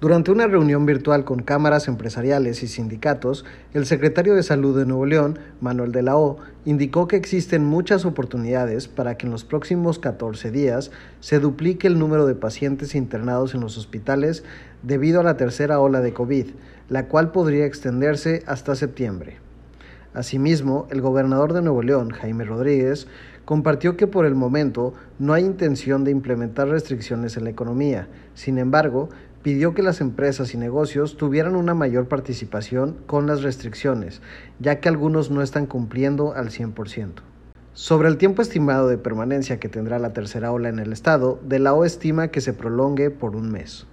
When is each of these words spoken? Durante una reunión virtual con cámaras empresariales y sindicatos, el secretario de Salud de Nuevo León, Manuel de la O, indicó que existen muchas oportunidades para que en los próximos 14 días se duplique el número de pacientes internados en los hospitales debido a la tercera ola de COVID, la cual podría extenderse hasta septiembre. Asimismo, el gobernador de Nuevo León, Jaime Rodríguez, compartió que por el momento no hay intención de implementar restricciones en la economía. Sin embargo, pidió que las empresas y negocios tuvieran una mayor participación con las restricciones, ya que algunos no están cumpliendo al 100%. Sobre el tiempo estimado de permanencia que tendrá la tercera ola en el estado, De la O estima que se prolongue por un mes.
Durante 0.00 0.30
una 0.30 0.46
reunión 0.46 0.86
virtual 0.86 1.24
con 1.24 1.42
cámaras 1.42 1.88
empresariales 1.88 2.62
y 2.62 2.68
sindicatos, 2.68 3.44
el 3.74 3.84
secretario 3.84 4.36
de 4.36 4.44
Salud 4.44 4.78
de 4.78 4.86
Nuevo 4.86 5.06
León, 5.06 5.40
Manuel 5.60 5.90
de 5.90 6.02
la 6.02 6.16
O, 6.16 6.38
indicó 6.64 7.08
que 7.08 7.16
existen 7.16 7.64
muchas 7.64 8.04
oportunidades 8.04 8.86
para 8.86 9.16
que 9.16 9.26
en 9.26 9.32
los 9.32 9.44
próximos 9.44 9.98
14 9.98 10.52
días 10.52 10.92
se 11.18 11.40
duplique 11.40 11.88
el 11.88 11.98
número 11.98 12.26
de 12.26 12.36
pacientes 12.36 12.94
internados 12.94 13.56
en 13.56 13.60
los 13.60 13.76
hospitales 13.76 14.44
debido 14.84 15.18
a 15.18 15.24
la 15.24 15.36
tercera 15.36 15.80
ola 15.80 16.00
de 16.00 16.12
COVID, 16.12 16.46
la 16.88 17.06
cual 17.06 17.32
podría 17.32 17.66
extenderse 17.66 18.44
hasta 18.46 18.76
septiembre. 18.76 19.38
Asimismo, 20.14 20.86
el 20.90 21.00
gobernador 21.00 21.52
de 21.52 21.62
Nuevo 21.62 21.82
León, 21.82 22.10
Jaime 22.10 22.44
Rodríguez, 22.44 23.08
compartió 23.44 23.96
que 23.96 24.06
por 24.06 24.26
el 24.26 24.34
momento 24.34 24.94
no 25.18 25.32
hay 25.32 25.44
intención 25.44 26.04
de 26.04 26.10
implementar 26.10 26.68
restricciones 26.68 27.36
en 27.36 27.44
la 27.44 27.50
economía. 27.50 28.06
Sin 28.34 28.58
embargo, 28.58 29.08
pidió 29.48 29.72
que 29.72 29.82
las 29.82 30.02
empresas 30.02 30.52
y 30.52 30.58
negocios 30.58 31.16
tuvieran 31.16 31.56
una 31.56 31.72
mayor 31.72 32.06
participación 32.06 32.98
con 33.06 33.26
las 33.26 33.40
restricciones, 33.40 34.20
ya 34.58 34.78
que 34.78 34.90
algunos 34.90 35.30
no 35.30 35.40
están 35.40 35.64
cumpliendo 35.64 36.34
al 36.34 36.50
100%. 36.50 37.22
Sobre 37.72 38.08
el 38.08 38.18
tiempo 38.18 38.42
estimado 38.42 38.88
de 38.88 38.98
permanencia 38.98 39.58
que 39.58 39.70
tendrá 39.70 39.98
la 39.98 40.12
tercera 40.12 40.52
ola 40.52 40.68
en 40.68 40.78
el 40.78 40.92
estado, 40.92 41.40
De 41.42 41.60
la 41.60 41.72
O 41.72 41.86
estima 41.86 42.28
que 42.28 42.42
se 42.42 42.52
prolongue 42.52 43.08
por 43.08 43.36
un 43.36 43.50
mes. 43.50 43.86